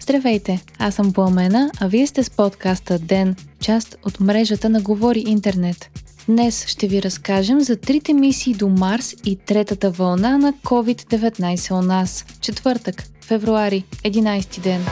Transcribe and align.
Здравейте, 0.00 0.60
аз 0.78 0.94
съм 0.94 1.12
Пламена, 1.12 1.70
а 1.80 1.88
вие 1.88 2.06
сте 2.06 2.24
с 2.24 2.30
подкаста 2.30 2.98
ДЕН, 2.98 3.36
част 3.60 3.96
от 4.06 4.20
мрежата 4.20 4.68
на 4.68 4.80
Говори 4.80 5.24
Интернет. 5.26 5.90
Днес 6.26 6.66
ще 6.66 6.88
ви 6.88 7.02
разкажем 7.02 7.60
за 7.60 7.76
трите 7.76 8.12
мисии 8.12 8.54
до 8.54 8.68
Марс 8.68 9.14
и 9.24 9.36
третата 9.36 9.90
вълна 9.90 10.38
на 10.38 10.52
COVID-19 10.52 11.78
у 11.78 11.82
нас. 11.82 12.24
Четвъртък, 12.40 13.04
февруари, 13.24 13.84
11 14.04 14.60
ден. 14.60 14.86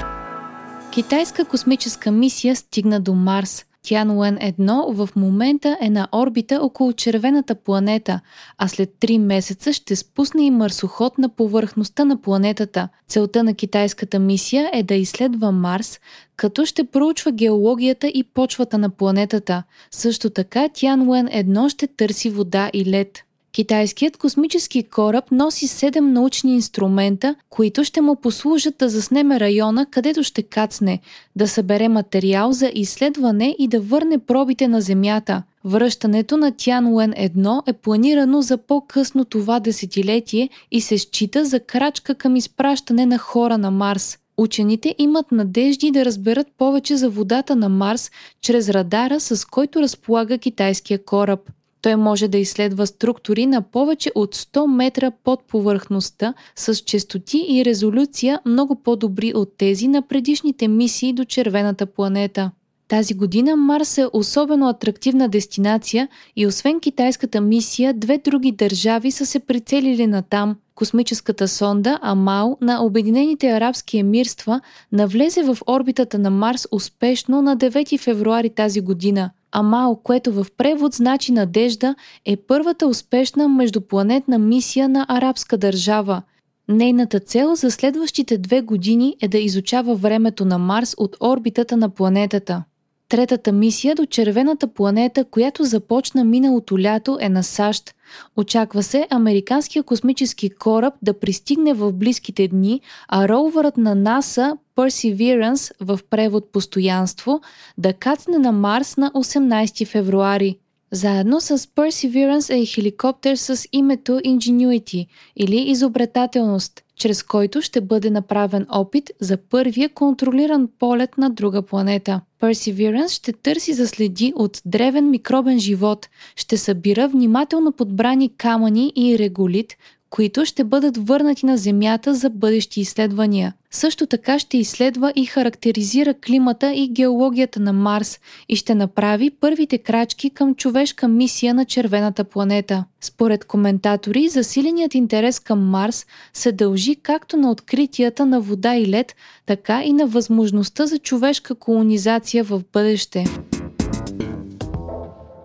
Китайска 0.93 1.45
космическа 1.45 2.11
мисия 2.11 2.57
стигна 2.57 3.01
до 3.01 3.15
Марс. 3.15 3.65
Тянуен-1 3.89 4.93
в 4.93 5.09
момента 5.17 5.79
е 5.81 5.91
на 5.91 6.09
орбита 6.13 6.59
около 6.63 6.93
червената 6.93 7.55
планета, 7.55 8.21
а 8.59 8.69
след 8.69 8.91
3 9.01 9.19
месеца 9.19 9.73
ще 9.73 9.97
спусне 9.97 10.47
и 10.47 10.51
марсоход 10.51 11.19
на 11.19 11.29
повърхността 11.29 12.05
на 12.05 12.23
планетата. 12.23 12.89
Целта 13.09 13.43
на 13.43 13.55
китайската 13.55 14.19
мисия 14.19 14.71
е 14.73 14.83
да 14.83 14.95
изследва 14.95 15.53
Марс, 15.53 16.01
като 16.37 16.67
ще 16.67 16.85
проучва 16.85 17.33
геологията 17.33 18.09
и 18.09 18.25
почвата 18.35 18.79
на 18.79 18.91
планетата. 18.91 19.63
Също 19.91 20.31
така 20.31 20.69
Тянуен-1 20.69 21.69
ще 21.69 21.87
търси 21.87 22.31
вода 22.31 22.71
и 22.73 22.87
лед. 22.87 23.25
Китайският 23.59 24.17
космически 24.17 24.83
кораб 24.83 25.25
носи 25.31 25.69
7 25.69 26.01
научни 26.01 26.55
инструмента, 26.55 27.35
които 27.51 27.85
ще 27.85 28.01
му 28.01 28.17
послужат 28.17 28.75
да 28.79 28.89
заснеме 28.89 29.41
района, 29.41 29.87
където 29.91 30.23
ще 30.23 30.43
кацне, 30.43 31.01
да 31.37 31.49
събере 31.49 31.89
материал 31.89 32.53
за 32.53 32.71
изследване 32.75 33.57
и 33.59 33.69
да 33.69 33.81
върне 33.81 34.19
пробите 34.19 34.69
на 34.69 34.81
Земята. 34.81 35.43
Връщането 35.65 36.37
на 36.37 36.53
Тянуен 36.53 37.13
1 37.13 37.63
е 37.67 37.73
планирано 37.73 38.43
за 38.43 38.59
по-късно 38.59 39.25
това 39.25 39.61
десетилетие 39.61 40.49
и 40.71 40.81
се 40.81 40.99
счита 40.99 41.45
за 41.45 41.61
крачка 41.61 42.15
към 42.15 42.37
изпращане 42.37 43.07
на 43.07 43.19
хора 43.19 43.59
на 43.59 43.71
Марс. 43.71 44.19
Учените 44.37 44.95
имат 44.99 45.33
надежди 45.33 45.91
да 45.91 46.05
разберат 46.05 46.47
повече 46.59 46.97
за 46.97 47.11
водата 47.11 47.57
на 47.57 47.69
Марс 47.69 48.11
чрез 48.41 48.69
радара, 48.69 49.21
с 49.21 49.45
който 49.45 49.81
разполага 49.81 50.39
китайския 50.39 51.05
кораб. 51.05 51.41
Той 51.83 51.97
може 51.97 52.29
да 52.29 52.39
изследва 52.39 52.87
структури 52.87 53.47
на 53.47 53.63
повече 53.63 54.11
от 54.15 54.37
100 54.37 54.67
метра 54.67 55.11
под 55.25 55.45
повърхността 55.45 56.35
с 56.57 56.75
частоти 56.75 57.47
и 57.49 57.65
резолюция 57.65 58.41
много 58.47 58.83
по-добри 58.83 59.33
от 59.35 59.57
тези 59.59 59.89
на 59.89 60.03
предишните 60.03 60.69
мисии 60.69 61.13
до 61.13 61.25
червената 61.25 61.87
планета. 61.87 62.51
Тази 62.89 63.15
година 63.15 63.57
Марс 63.57 63.99
е 63.99 64.07
особено 64.13 64.69
атрактивна 64.69 65.29
дестинация 65.29 66.09
и 66.37 66.47
освен 66.47 66.81
китайската 66.81 67.41
мисия, 67.41 67.95
две 67.95 68.19
други 68.19 68.53
държави 68.53 69.11
са 69.11 69.27
се 69.27 69.39
прицелили 69.39 70.07
на 70.07 70.23
там. 70.23 70.57
Космическата 70.75 71.49
сонда 71.49 71.99
Амал 72.03 72.59
на 72.61 72.85
Обединените 72.85 73.51
арабски 73.51 73.99
емирства 73.99 74.61
навлезе 74.93 75.43
в 75.43 75.59
орбитата 75.67 76.19
на 76.19 76.31
Марс 76.31 76.67
успешно 76.73 77.43
на 77.43 77.57
9 77.57 77.99
февруари 78.01 78.51
тази 78.51 78.81
година– 78.81 79.31
Амал, 79.53 79.97
което 79.97 80.33
в 80.33 80.47
превод 80.57 80.95
значи 80.95 81.33
надежда, 81.33 81.95
е 82.25 82.37
първата 82.37 82.87
успешна 82.87 83.49
междупланетна 83.49 84.39
мисия 84.39 84.89
на 84.89 85.07
арабска 85.09 85.59
държава. 85.59 86.23
Нейната 86.69 87.21
цел 87.21 87.55
за 87.55 87.71
следващите 87.71 88.39
две 88.39 88.61
години 88.61 89.17
е 89.21 89.29
да 89.29 89.39
изучава 89.39 89.95
времето 89.95 90.45
на 90.45 90.59
Марс 90.59 90.95
от 90.99 91.17
орбитата 91.21 91.77
на 91.77 91.89
планетата. 91.89 92.65
Третата 93.09 93.53
мисия 93.53 93.95
до 93.95 94.07
червената 94.07 94.69
планета, 94.69 95.25
която 95.25 95.65
започна 95.65 96.25
миналото 96.25 96.79
лято, 96.79 97.19
е 97.21 97.29
на 97.29 97.43
САЩ. 97.43 97.95
Очаква 98.37 98.83
се 98.83 99.07
американския 99.11 99.83
космически 99.83 100.51
кораб 100.51 100.95
да 101.03 101.21
пристигне 101.21 101.75
в 101.75 101.93
близките 101.93 102.49
дни, 102.49 102.81
а 103.09 103.29
роувърът 103.29 103.77
на 103.77 103.95
НАСА 103.95 104.57
Perseverance 104.77 105.73
в 105.81 106.01
превод 106.11 106.53
постоянство 106.53 107.41
да 107.79 107.93
кацне 107.93 108.39
на 108.39 108.53
Марс 108.53 108.97
на 108.97 109.11
18 109.11 109.87
февруари. 109.87 110.59
Заедно 110.93 111.41
с 111.41 111.59
Perseverance 111.59 112.55
е 112.55 112.57
и 112.57 112.67
хеликоптер 112.67 113.37
с 113.37 113.65
името 113.73 114.13
Ingenuity 114.13 115.07
или 115.37 115.57
изобретателност, 115.57 116.83
чрез 116.99 117.23
който 117.23 117.63
ще 117.63 117.81
бъде 117.81 118.11
направен 118.11 118.67
опит 118.71 119.11
за 119.21 119.37
първия 119.37 119.89
контролиран 119.89 120.69
полет 120.79 121.19
на 121.19 121.31
друга 121.31 121.63
планета. 121.63 122.21
Perseverance 122.41 123.13
ще 123.13 123.33
търси 123.33 123.73
за 123.73 123.89
следи 123.89 124.33
от 124.37 124.63
древен 124.65 125.11
микробен 125.11 125.59
живот, 125.59 126.09
ще 126.37 126.57
събира 126.57 127.09
внимателно 127.09 127.73
подбрани 127.73 128.37
камъни 128.37 128.93
и 128.97 129.19
реголит, 129.19 129.75
които 130.11 130.45
ще 130.45 130.65
бъдат 130.65 131.09
върнати 131.09 131.47
на 131.47 131.57
Земята 131.57 132.15
за 132.15 132.31
бъдещи 132.31 132.81
изследвания. 132.81 133.55
Също 133.71 134.07
така 134.07 134.39
ще 134.39 134.57
изследва 134.59 135.13
и 135.17 135.27
характеризира 135.27 136.15
климата 136.15 136.75
и 136.75 136.89
геологията 136.89 137.61
на 137.61 137.73
Марс 137.73 138.21
и 138.49 138.57
ще 138.57 138.75
направи 138.75 139.31
първите 139.31 139.79
крачки 139.79 140.31
към 140.31 140.55
човешка 140.55 141.09
мисия 141.09 141.55
на 141.55 141.65
червената 141.65 142.25
планета. 142.25 142.85
Според 143.01 143.45
коментатори, 143.45 144.29
засиленият 144.29 144.95
интерес 144.95 145.41
към 145.41 145.71
Марс 145.71 146.07
се 146.33 146.53
дължи 146.53 146.97
както 146.97 147.37
на 147.37 147.51
откритията 147.51 148.27
на 148.27 148.41
вода 148.41 148.77
и 148.77 148.89
лед, 148.89 149.17
така 149.47 149.83
и 149.85 149.93
на 149.93 150.07
възможността 150.07 150.87
за 150.87 150.99
човешка 150.99 151.55
колонизация 151.55 152.45
в 152.45 152.63
бъдеще. 152.73 153.25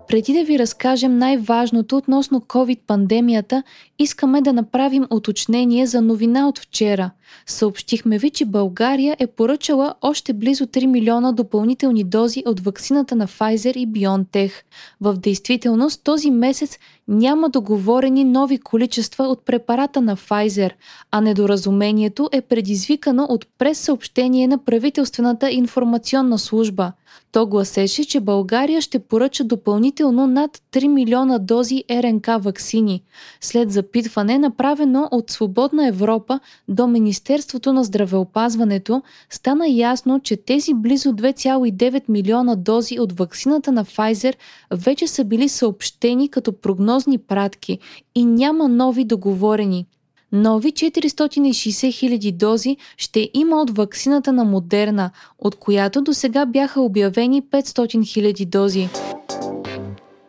Преди 0.08 0.32
да 0.32 0.44
ви 0.44 0.58
разкажем 0.58 1.18
най-важното 1.18 1.96
относно 1.96 2.40
COVID-пандемията, 2.40 3.62
искаме 3.98 4.42
да 4.42 4.52
направим 4.52 5.06
уточнение 5.10 5.86
за 5.86 6.00
новина 6.00 6.48
от 6.48 6.58
вчера. 6.58 7.10
Съобщихме 7.46 8.18
ви, 8.18 8.30
че 8.30 8.44
България 8.44 9.16
е 9.18 9.26
поръчала 9.26 9.94
още 10.02 10.32
близо 10.32 10.66
3 10.66 10.86
милиона 10.86 11.32
допълнителни 11.32 12.04
дози 12.04 12.42
от 12.46 12.60
вакцината 12.60 13.16
на 13.16 13.28
Pfizer 13.28 13.76
и 13.76 13.88
BioNTech. 13.88 14.52
В 15.00 15.14
действителност 15.14 16.04
този 16.04 16.30
месец 16.30 16.78
няма 17.08 17.48
договорени 17.48 18.24
нови 18.24 18.58
количества 18.58 19.24
от 19.24 19.44
препарата 19.44 20.00
на 20.00 20.16
Pfizer, 20.16 20.70
а 21.10 21.20
недоразумението 21.20 22.28
е 22.32 22.40
предизвикано 22.40 23.26
от 23.28 23.46
прес-съобщение 23.58 24.48
на 24.48 24.58
правителствената 24.58 25.50
информационна 25.50 26.38
служба. 26.38 26.92
То 27.32 27.46
гласеше, 27.46 28.04
че 28.04 28.20
България 28.20 28.80
ще 28.80 28.98
поръча 28.98 29.44
допълнително 29.44 30.26
над 30.26 30.62
3 30.72 30.86
милиона 30.88 31.38
дози 31.38 31.84
РНК 31.90 32.26
вакцини, 32.38 33.02
след 33.40 33.72
запитване 33.84 34.38
направено 34.38 35.08
от 35.10 35.30
Свободна 35.30 35.88
Европа 35.88 36.40
до 36.68 36.86
Министерството 36.86 37.72
на 37.72 37.84
здравеопазването, 37.84 39.02
стана 39.30 39.68
ясно, 39.68 40.20
че 40.20 40.36
тези 40.36 40.74
близо 40.74 41.08
2,9 41.08 42.02
милиона 42.08 42.56
дози 42.56 43.00
от 43.00 43.12
вакцината 43.12 43.72
на 43.72 43.84
Pfizer 43.84 44.34
вече 44.70 45.06
са 45.06 45.24
били 45.24 45.48
съобщени 45.48 46.28
като 46.28 46.52
прогноз 46.52 46.94
прогнозни 46.94 47.18
пратки 47.18 47.78
и 48.14 48.24
няма 48.24 48.68
нови 48.68 49.04
договорени. 49.04 49.86
Нови 50.32 50.72
460 50.72 51.92
хиляди 51.92 52.32
дози 52.32 52.76
ще 52.96 53.30
има 53.34 53.62
от 53.62 53.76
ваксината 53.76 54.32
на 54.32 54.44
Модерна, 54.44 55.10
от 55.38 55.54
която 55.54 56.02
до 56.02 56.12
сега 56.12 56.46
бяха 56.46 56.80
обявени 56.80 57.42
500 57.42 58.06
хиляди 58.06 58.44
дози. 58.46 58.88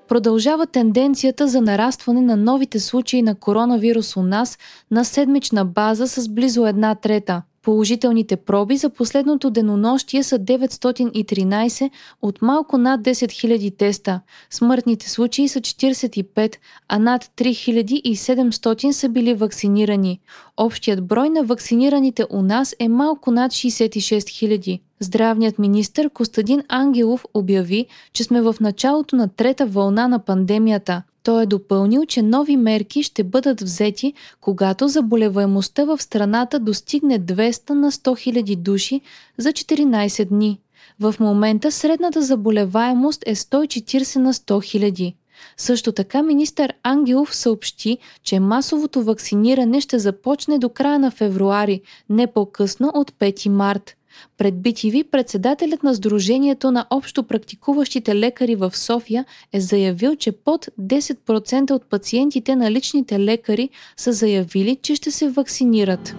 Продължава 0.08 0.68
тенденцията 0.68 1.48
за 1.48 1.62
нарастване 1.62 2.22
на 2.22 2.38
новите 2.38 2.80
случаи 2.80 3.22
на 3.22 3.36
коронавирус 3.36 4.18
у 4.18 4.22
нас 4.22 4.58
на 4.92 5.06
седмична 5.06 5.66
база 5.66 6.08
с 6.08 6.30
близо 6.30 6.68
една 6.68 6.96
трета– 6.96 7.42
Положителните 7.66 8.36
проби 8.36 8.78
за 8.78 8.90
последното 8.90 9.50
денонощие 9.50 10.24
са 10.24 10.40
913 10.40 11.90
от 12.22 12.42
малко 12.42 12.78
над 12.78 13.02
10 13.02 13.12
000 13.12 13.78
теста. 13.78 14.22
Смъртните 14.50 15.10
случаи 15.10 15.48
са 15.48 15.62
45, 15.62 16.56
а 16.88 17.00
над 17.00 17.32
3700 17.38 18.92
са 18.92 19.10
били 19.10 19.34
вакцинирани. 19.34 20.20
Общият 20.58 21.08
брой 21.08 21.30
на 21.30 21.44
вакцинираните 21.44 22.26
у 22.30 22.42
нас 22.42 22.76
е 22.80 22.88
малко 22.90 23.32
над 23.32 23.52
66 23.52 23.98
000. 24.20 24.82
Здравният 25.00 25.60
министр 25.60 26.10
Костадин 26.10 26.64
Ангелов 26.68 27.26
обяви, 27.34 27.86
че 28.14 28.24
сме 28.24 28.42
в 28.42 28.56
началото 28.62 29.16
на 29.16 29.28
трета 29.28 29.66
вълна 29.66 30.08
на 30.08 30.20
пандемията– 30.20 31.04
той 31.26 31.44
е 31.44 31.46
допълнил, 31.46 32.06
че 32.06 32.22
нови 32.22 32.58
мерки 32.58 33.04
ще 33.04 33.24
бъдат 33.24 33.62
взети, 33.62 34.14
когато 34.42 34.88
заболеваемостта 34.88 35.84
в 35.84 36.02
страната 36.02 36.60
достигне 36.60 37.20
200 37.20 37.70
на 37.70 37.92
100 37.92 38.42
000 38.42 38.56
души 38.56 39.02
за 39.38 39.50
14 39.50 40.26
дни. 40.26 40.60
В 41.00 41.16
момента 41.20 41.72
средната 41.72 42.22
заболеваемост 42.22 43.24
е 43.26 43.36
140 43.36 44.20
на 44.20 44.34
100 44.34 44.54
000. 44.54 45.14
Също 45.58 45.92
така 45.92 46.24
министър 46.24 46.74
Ангелов 46.84 47.36
съобщи, 47.36 47.98
че 48.24 48.40
масовото 48.40 49.04
вакциниране 49.04 49.82
ще 49.82 50.00
започне 50.00 50.60
до 50.60 50.70
края 50.70 51.00
на 51.00 51.12
февруари, 51.12 51.82
не 52.10 52.28
по-късно 52.28 52.92
от 52.94 53.12
5 53.12 53.50
март. 53.50 53.96
Пред 54.38 54.54
BTV 54.54 55.10
председателят 55.10 55.84
на 55.84 55.96
Сдружението 55.96 56.72
на 56.72 56.86
общо 56.90 57.24
практикуващите 57.24 58.16
лекари 58.16 58.56
в 58.56 58.78
София 58.78 59.26
е 59.54 59.60
заявил, 59.60 60.16
че 60.16 60.32
под 60.32 60.66
10% 60.82 61.72
от 61.72 61.90
пациентите 61.90 62.56
на 62.56 62.72
личните 62.72 63.20
лекари 63.20 63.70
са 63.98 64.14
заявили, 64.14 64.78
че 64.82 64.96
ще 64.96 65.12
се 65.12 65.30
вакцинират. 65.30 66.16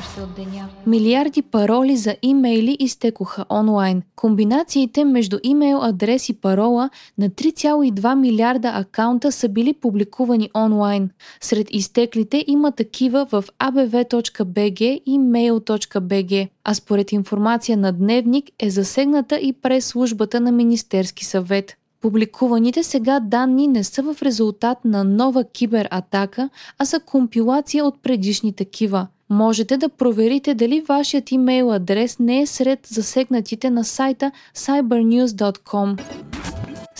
Още 0.00 0.20
от 0.20 0.34
деня. 0.34 0.68
Милиарди 0.86 1.42
пароли 1.42 1.96
за 1.96 2.16
имейли 2.22 2.76
изтекоха 2.80 3.44
онлайн. 3.50 4.02
Комбинациите 4.16 5.04
между 5.04 5.38
имейл 5.42 5.82
адрес 5.82 6.28
и 6.28 6.32
парола 6.32 6.90
на 7.18 7.30
3,2 7.30 8.14
милиарда 8.14 8.72
акаунта 8.74 9.32
са 9.32 9.48
били 9.48 9.72
публикувани 9.72 10.50
онлайн. 10.54 11.10
Сред 11.40 11.66
изтеклите 11.70 12.44
има 12.46 12.72
такива 12.72 13.26
в 13.32 13.44
abv.bg 13.58 14.82
и 15.06 15.18
mail.bg, 15.18 16.48
а 16.64 16.74
според 16.74 17.12
информация 17.12 17.76
на 17.76 17.92
Дневник 17.92 18.50
е 18.58 18.70
засегната 18.70 19.36
и 19.36 19.52
през 19.52 19.86
службата 19.86 20.40
на 20.40 20.52
Министерски 20.52 21.24
съвет. 21.24 21.76
Публикуваните 22.00 22.82
сега 22.82 23.20
данни 23.20 23.66
не 23.66 23.84
са 23.84 24.02
в 24.02 24.22
резултат 24.22 24.78
на 24.84 25.04
нова 25.04 25.44
кибератака, 25.44 26.50
а 26.78 26.84
са 26.84 27.00
компилация 27.00 27.84
от 27.84 28.02
предишни 28.02 28.52
такива. 28.52 29.06
Можете 29.30 29.76
да 29.76 29.88
проверите 29.88 30.54
дали 30.54 30.80
вашият 30.80 31.32
имейл 31.32 31.72
адрес 31.72 32.18
не 32.18 32.40
е 32.40 32.46
сред 32.46 32.86
засегнатите 32.86 33.70
на 33.70 33.84
сайта 33.84 34.32
cybernews.com. 34.54 36.00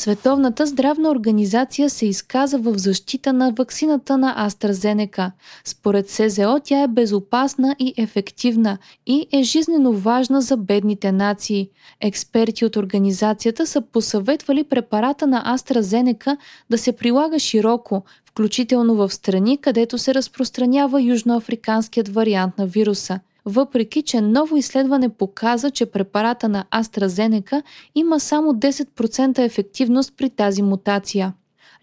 Световната 0.00 0.66
здравна 0.66 1.10
организация 1.10 1.90
се 1.90 2.06
изказа 2.06 2.58
в 2.58 2.78
защита 2.78 3.32
на 3.32 3.52
ваксината 3.58 4.18
на 4.18 4.48
AstraZeneca. 4.48 5.30
Според 5.64 6.10
СЗО 6.10 6.60
тя 6.64 6.82
е 6.82 6.88
безопасна 6.88 7.76
и 7.78 7.94
ефективна 7.96 8.78
и 9.06 9.26
е 9.32 9.42
жизнено 9.42 9.92
важна 9.92 10.42
за 10.42 10.56
бедните 10.56 11.12
нации. 11.12 11.68
Експерти 12.00 12.64
от 12.64 12.76
организацията 12.76 13.66
са 13.66 13.80
посъветвали 13.80 14.64
препарата 14.64 15.26
на 15.26 15.56
AstraZeneca 15.56 16.36
да 16.70 16.78
се 16.78 16.92
прилага 16.92 17.38
широко, 17.38 18.02
включително 18.30 18.94
в 18.94 19.10
страни, 19.12 19.58
където 19.58 19.98
се 19.98 20.14
разпространява 20.14 21.02
южноафриканският 21.02 22.08
вариант 22.08 22.58
на 22.58 22.66
вируса– 22.66 23.20
въпреки 23.44 24.02
че 24.02 24.20
ново 24.20 24.56
изследване 24.56 25.08
показа, 25.08 25.70
че 25.70 25.86
препарата 25.86 26.48
на 26.48 26.64
AstraZeneca 26.72 27.62
има 27.94 28.20
само 28.20 28.52
10% 28.52 29.38
ефективност 29.38 30.14
при 30.16 30.30
тази 30.30 30.62
мутация. 30.62 31.32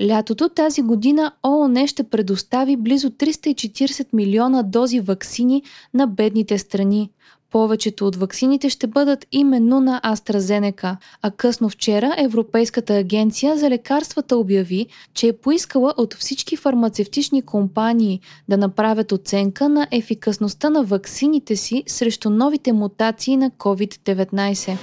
Лятото 0.08 0.50
тази 0.50 0.82
година 0.82 1.32
ООН 1.48 1.88
ще 1.88 2.04
предостави 2.04 2.78
близо 2.78 3.10
340 3.10 4.08
милиона 4.14 4.64
дози 4.64 5.00
ваксини 5.00 5.64
на 5.94 6.08
бедните 6.08 6.58
страни. 6.58 7.10
Повечето 7.52 8.08
от 8.08 8.16
ваксините 8.16 8.70
ще 8.70 8.88
бъдат 8.88 9.26
именно 9.32 9.80
на 9.80 10.02
AstraZeneca, 10.04 10.96
а 11.22 11.32
късно 11.32 11.70
вчера 11.70 12.16
Европейската 12.18 12.94
агенция 12.94 13.58
за 13.58 13.70
лекарствата 13.70 14.38
обяви, 14.38 14.86
че 15.14 15.28
е 15.28 15.34
поискала 15.34 15.94
от 15.98 16.14
всички 16.14 16.56
фармацевтични 16.58 17.42
компании 17.42 18.20
да 18.50 18.58
направят 18.58 19.12
оценка 19.12 19.70
на 19.70 19.88
ефикасността 19.92 20.70
на 20.70 20.84
ваксините 20.84 21.56
си 21.56 21.84
срещу 21.88 22.30
новите 22.30 22.74
мутации 22.74 23.38
на 23.38 23.52
COVID-19. 23.52 24.78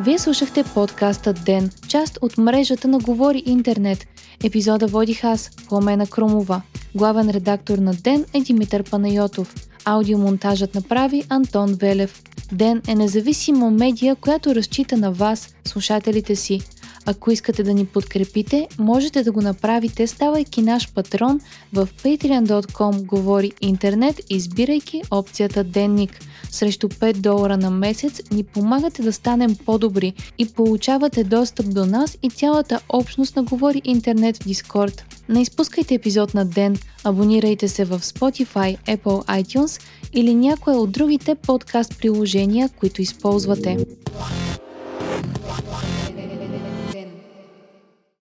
Вие 0.00 0.18
слушахте 0.18 0.64
подкаста 0.74 1.32
Ден, 1.32 1.70
част 1.88 2.18
от 2.22 2.38
мрежата 2.38 2.88
на 2.88 2.98
Говори 2.98 3.42
Интернет. 3.46 4.06
Епизода 4.44 4.86
водих 4.86 5.24
аз, 5.24 5.50
Пламена 5.68 6.06
Крумова. 6.06 6.62
Главен 6.94 7.30
редактор 7.30 7.78
на 7.78 7.94
Ден 7.94 8.24
е 8.34 8.40
Димитър 8.40 8.90
Панайотов. 8.90 9.69
Аудиомонтажът 9.84 10.74
направи 10.74 11.24
Антон 11.28 11.74
Велев. 11.74 12.22
Ден 12.52 12.82
е 12.88 12.94
независима 12.94 13.70
медия, 13.70 14.16
която 14.16 14.54
разчита 14.54 14.96
на 14.96 15.12
вас, 15.12 15.54
слушателите 15.64 16.36
си. 16.36 16.60
Ако 17.06 17.30
искате 17.30 17.62
да 17.62 17.74
ни 17.74 17.86
подкрепите, 17.86 18.68
можете 18.78 19.22
да 19.22 19.32
го 19.32 19.40
направите, 19.40 20.06
ставайки 20.06 20.62
наш 20.62 20.92
патрон 20.92 21.40
в 21.72 21.88
patreon.com 22.02 23.04
говори 23.06 23.52
интернет, 23.60 24.20
избирайки 24.30 25.02
опцията 25.10 25.64
Денник. 25.64 26.20
Срещу 26.50 26.88
5 26.88 27.16
долара 27.16 27.56
на 27.56 27.70
месец 27.70 28.22
ни 28.32 28.44
помагате 28.44 29.02
да 29.02 29.12
станем 29.12 29.56
по-добри 29.66 30.12
и 30.38 30.46
получавате 30.46 31.24
достъп 31.24 31.74
до 31.74 31.86
нас 31.86 32.18
и 32.22 32.30
цялата 32.30 32.80
общност 32.88 33.36
на 33.36 33.42
Говори 33.42 33.82
интернет 33.84 34.36
в 34.36 34.46
Дискорд. 34.46 35.04
Не 35.28 35.42
изпускайте 35.42 35.94
епизод 35.94 36.34
на 36.34 36.44
ден, 36.44 36.76
абонирайте 37.04 37.68
се 37.68 37.84
в 37.84 38.00
Spotify, 38.00 38.78
Apple 38.78 39.42
iTunes 39.42 39.82
или 40.12 40.34
някое 40.34 40.74
от 40.74 40.92
другите 40.92 41.34
подкаст 41.34 41.98
приложения, 41.98 42.68
които 42.68 43.02
използвате. 43.02 43.76